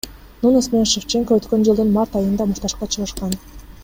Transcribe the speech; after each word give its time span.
Нунес 0.45 0.69
менен 0.71 0.87
Шевченко 0.91 1.37
өткөн 1.41 1.67
жылдын 1.69 1.91
март 1.99 2.17
айында 2.21 2.49
мушташка 2.53 2.89
чыгышкан. 2.97 3.37